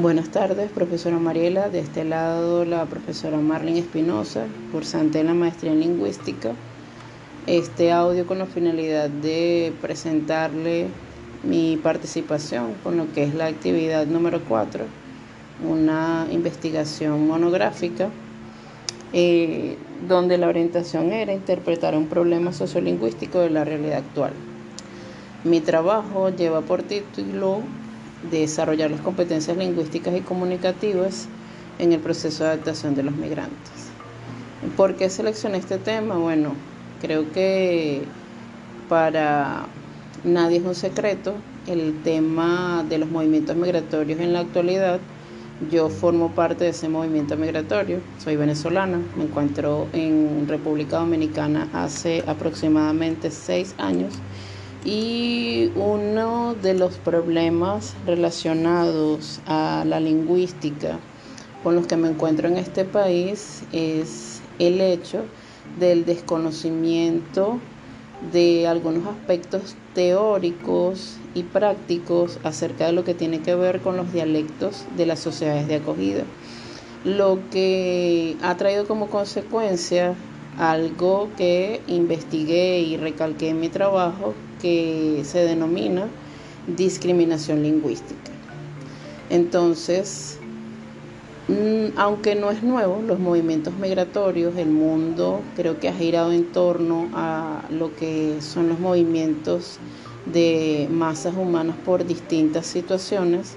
[0.00, 1.68] Buenas tardes, profesora Mariela.
[1.68, 6.52] De este lado, la profesora Marlene Espinosa, cursante de la maestría en lingüística.
[7.46, 10.86] Este audio con la finalidad de presentarle
[11.42, 14.86] mi participación con lo que es la actividad número 4,
[15.68, 18.08] una investigación monográfica,
[19.12, 19.76] eh,
[20.08, 24.32] donde la orientación era interpretar un problema sociolingüístico de la realidad actual.
[25.44, 27.60] Mi trabajo lleva por título
[28.30, 31.28] desarrollar las competencias lingüísticas y comunicativas
[31.78, 33.90] en el proceso de adaptación de los migrantes.
[34.76, 36.16] ¿Por qué seleccioné este tema?
[36.16, 36.54] Bueno,
[37.00, 38.02] creo que
[38.88, 39.66] para
[40.24, 41.34] nadie es un secreto
[41.66, 45.00] el tema de los movimientos migratorios en la actualidad.
[45.70, 52.24] Yo formo parte de ese movimiento migratorio, soy venezolana, me encuentro en República Dominicana hace
[52.26, 54.14] aproximadamente seis años
[54.84, 60.98] y uno de los problemas relacionados a la lingüística
[61.62, 65.24] con los que me encuentro en este país es el hecho
[65.78, 67.58] del desconocimiento
[68.32, 74.12] de algunos aspectos teóricos y prácticos acerca de lo que tiene que ver con los
[74.12, 76.24] dialectos de las sociedades de acogida,
[77.04, 80.14] lo que ha traído como consecuencia
[80.60, 86.06] algo que investigué y recalqué en mi trabajo, que se denomina
[86.66, 88.30] discriminación lingüística.
[89.30, 90.38] Entonces,
[91.48, 96.52] mm, aunque no es nuevo, los movimientos migratorios, el mundo creo que ha girado en
[96.52, 99.78] torno a lo que son los movimientos
[100.26, 103.54] de masas humanas por distintas situaciones.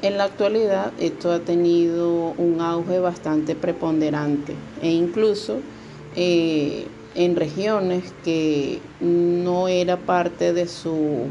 [0.00, 5.60] En la actualidad esto ha tenido un auge bastante preponderante e incluso
[6.16, 11.26] eh, en regiones que no era parte de su,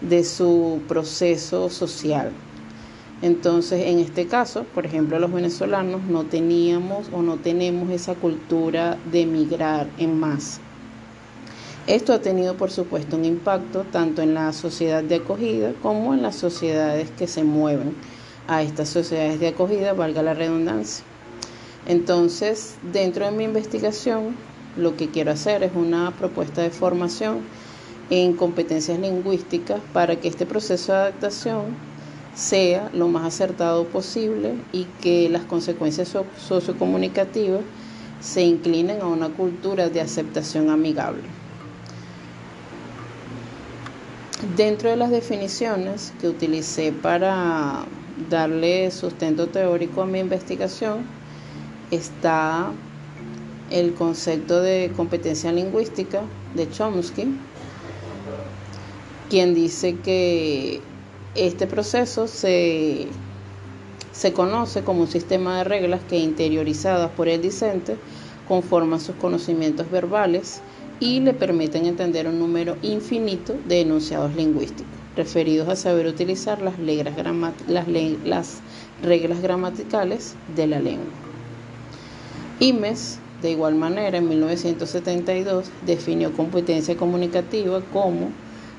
[0.00, 2.30] de su proceso social.
[3.20, 8.96] Entonces, en este caso, por ejemplo, los venezolanos no teníamos o no tenemos esa cultura
[9.10, 10.60] de emigrar en masa.
[11.88, 16.22] Esto ha tenido, por supuesto, un impacto tanto en la sociedad de acogida como en
[16.22, 17.94] las sociedades que se mueven
[18.46, 21.04] a estas sociedades de acogida, valga la redundancia.
[21.86, 24.36] Entonces, dentro de mi investigación,
[24.76, 27.38] lo que quiero hacer es una propuesta de formación
[28.10, 31.76] en competencias lingüísticas para que este proceso de adaptación
[32.34, 37.62] sea lo más acertado posible y que las consecuencias sociocomunicativas
[38.20, 41.22] se inclinen a una cultura de aceptación amigable.
[44.56, 47.84] Dentro de las definiciones que utilicé para
[48.30, 51.17] darle sustento teórico a mi investigación
[51.90, 52.70] está
[53.70, 56.22] el concepto de competencia lingüística
[56.54, 57.26] de Chomsky,
[59.28, 60.80] quien dice que
[61.34, 63.08] este proceso se,
[64.12, 67.96] se conoce como un sistema de reglas que interiorizadas por el discente
[68.48, 70.62] conforman sus conocimientos verbales
[71.00, 76.78] y le permiten entender un número infinito de enunciados lingüísticos, referidos a saber utilizar las,
[78.24, 78.62] las
[79.02, 81.27] reglas gramaticales de la lengua.
[82.60, 88.30] Imes de igual manera, en 1972 definió competencia comunicativa como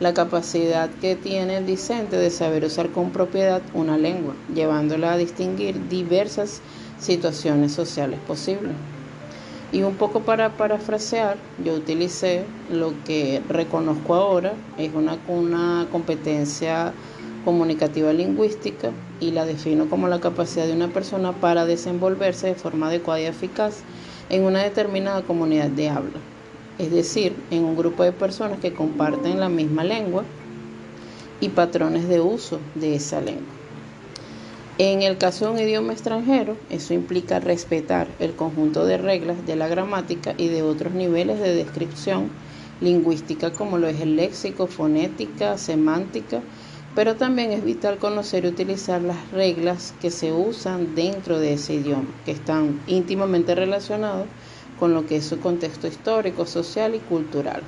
[0.00, 5.16] la capacidad que tiene el discente de saber usar con propiedad una lengua, llevándola a
[5.18, 6.62] distinguir diversas
[6.98, 8.72] situaciones sociales posibles.
[9.72, 16.94] Y un poco para parafrasear, yo utilicé lo que reconozco ahora, es una, una competencia
[17.44, 18.90] comunicativa lingüística
[19.20, 23.24] y la defino como la capacidad de una persona para desenvolverse de forma adecuada y
[23.24, 23.78] eficaz
[24.30, 26.20] en una determinada comunidad de habla,
[26.78, 30.24] es decir, en un grupo de personas que comparten la misma lengua
[31.40, 33.54] y patrones de uso de esa lengua.
[34.78, 39.56] En el caso de un idioma extranjero, eso implica respetar el conjunto de reglas de
[39.56, 42.28] la gramática y de otros niveles de descripción
[42.82, 46.42] lingüística como lo es el léxico, fonética, semántica,
[46.96, 51.74] pero también es vital conocer y utilizar las reglas que se usan dentro de ese
[51.74, 54.26] idioma, que están íntimamente relacionados
[54.80, 57.62] con lo que es su contexto histórico, social y cultural.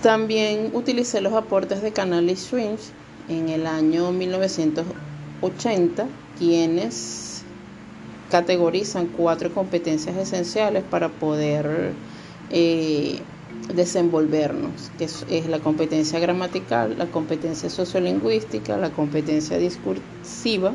[0.00, 2.92] También utilicé los aportes de Canal y Swings
[3.28, 6.06] en el año 1980,
[6.38, 7.42] quienes
[8.30, 11.92] categorizan cuatro competencias esenciales para poder
[12.50, 13.20] eh,
[13.68, 20.74] desenvolvernos, que es, la competencia gramatical, la competencia sociolingüística, la competencia discursiva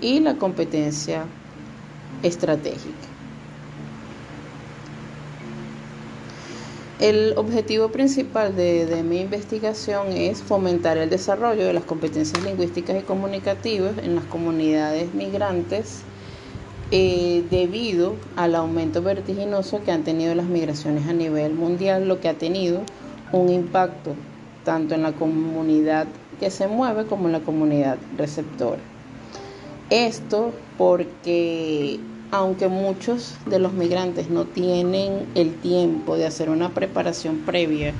[0.00, 1.26] y la competencia
[2.22, 3.08] estratégica.
[7.00, 13.04] El objetivo principal de, mi investigación es fomentar el desarrollo de las competencias lingüísticas y
[13.04, 16.04] comunicativas en las comunidades migrantes
[16.90, 22.28] eh, debido al aumento vertiginoso que han tenido las migraciones a nivel mundial, lo que
[22.28, 22.82] ha tenido
[23.32, 24.14] un impacto
[24.64, 26.06] tanto en la comunidad
[26.38, 28.80] que se mueve como en la comunidad receptora.
[29.90, 32.00] Esto porque
[32.32, 37.92] aunque muchos de los migrantes no tienen el tiempo de hacer una preparación previa,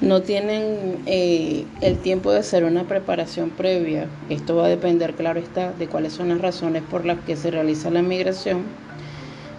[0.00, 5.40] no tienen eh, el tiempo de hacer una preparación previa, esto va a depender, claro
[5.40, 8.64] está, de cuáles son las razones por las que se realiza la migración,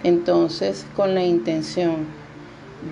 [0.03, 2.05] entonces con la intención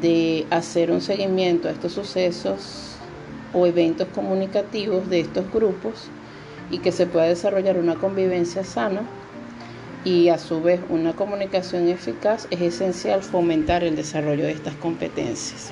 [0.02, 2.98] de hacer un seguimiento a estos sucesos
[3.54, 6.10] o eventos comunicativos de estos grupos,
[6.72, 9.02] y que se pueda desarrollar una convivencia sana
[10.06, 15.72] y a su vez una comunicación eficaz, es esencial fomentar el desarrollo de estas competencias.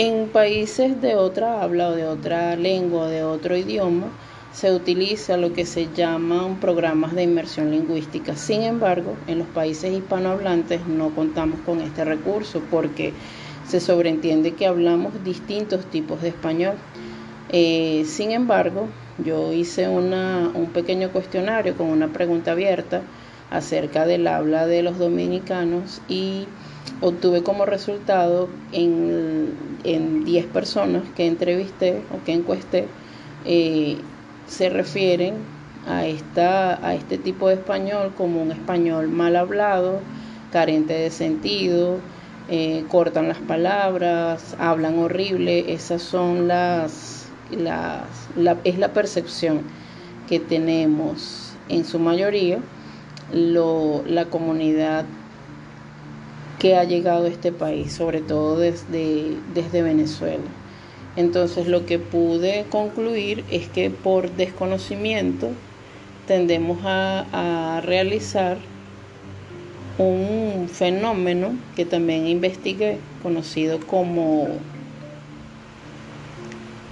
[0.00, 4.06] En países de otra habla o de otra lengua o de otro idioma,
[4.54, 8.36] se utiliza lo que se llaman programas de inmersión lingüística.
[8.36, 13.12] Sin embargo, en los países hispanohablantes no contamos con este recurso porque
[13.68, 16.76] se sobreentiende que hablamos distintos tipos de español.
[17.48, 18.86] Eh, sin embargo,
[19.24, 23.00] yo hice un pequeño cuestionario con una pregunta abierta
[23.50, 26.46] acerca del habla de los dominicanos y
[27.00, 29.68] obtuve como resultado en,
[30.24, 32.86] 10 personas que entrevisté o que encuesté,
[33.46, 33.96] eh,
[34.46, 35.36] se refieren
[35.86, 40.00] a, esta, a este tipo de español como un español mal hablado,
[40.52, 41.98] carente de sentido,
[42.50, 48.04] eh, cortan las palabras, hablan horrible, esas son las, las
[48.64, 49.62] es la percepción
[50.28, 52.58] que tenemos en su mayoría
[53.32, 55.04] la comunidad
[56.58, 60.44] que ha llegado a este país, sobre todo desde, desde Venezuela.
[61.16, 65.50] Entonces lo que pude concluir es que por desconocimiento
[66.26, 68.58] tendemos a, a realizar
[69.98, 74.48] un fenómeno que también investigué, conocido como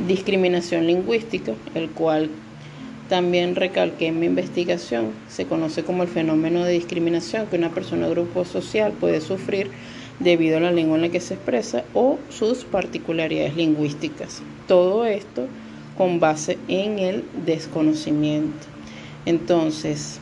[0.06, 2.30] discriminación lingüística, el cual
[3.08, 8.08] también recalqué en mi investigación, se conoce como el fenómeno de discriminación que una persona
[8.08, 9.70] o grupo social puede sufrir
[10.18, 14.42] debido a la lengua en la que se expresa o sus particularidades lingüísticas.
[14.66, 15.46] Todo esto
[15.96, 18.66] con base en el desconocimiento.
[19.24, 20.20] Entonces,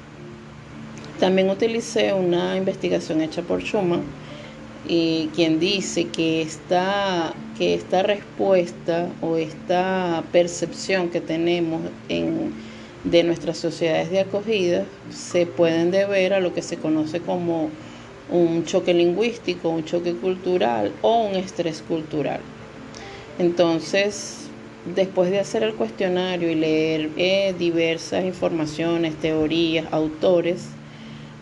[1.19, 4.03] también utilicé una investigación hecha por Schumann,
[4.87, 12.53] y quien dice que esta, que esta respuesta o esta percepción que tenemos en,
[13.05, 17.71] de nuestras sociedades de acogida se pueden deber a lo que se conoce como
[18.31, 22.41] un choque lingüístico, un choque cultural o un estrés cultural.
[23.39, 24.49] Entonces,
[24.85, 30.69] después de hacer el cuestionario y leer eh, diversas informaciones, teorías, autores,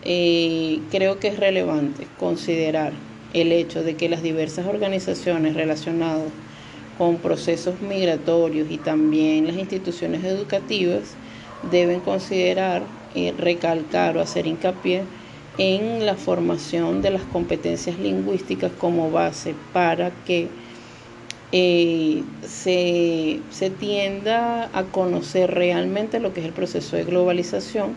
[0.03, 2.91] eh, creo que es relevante considerar
[3.33, 6.31] el hecho de que las diversas organizaciones relacionadas
[6.97, 11.15] con procesos migratorios y también las instituciones educativas
[11.71, 12.83] deben considerar,
[13.15, 15.03] eh, recalcar o hacer hincapié
[15.57, 20.47] en la formación de las competencias lingüísticas como base para que
[21.51, 27.93] eh, se, se tienda a conocer realmente lo que es el proceso de globalización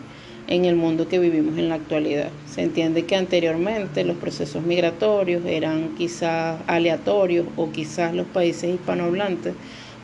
[0.47, 2.29] en el mundo que vivimos en la actualidad.
[2.45, 9.55] Se entiende que anteriormente los procesos migratorios eran quizás aleatorios o quizás los países hispanohablantes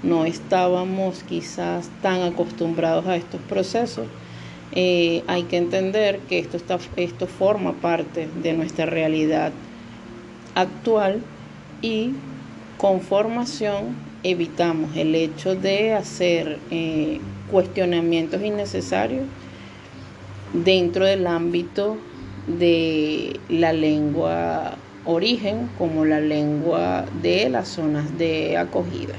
[0.04, 4.06] no estábamos quizás tan acostumbrados a estos procesos.
[4.76, 9.52] Eh, hay que entender que esto, está, esto forma parte de nuestra realidad
[10.56, 11.22] actual
[11.82, 12.12] y
[12.78, 17.20] con formación evitamos el hecho de hacer eh,
[17.52, 19.26] cuestionamientos innecesarios
[20.54, 21.98] dentro del ámbito
[22.48, 29.14] de la lengua origen como la lengua de las zonas de acogida.